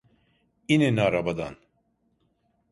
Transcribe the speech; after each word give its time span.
İnin 0.67 0.97
arabadan! 0.97 1.57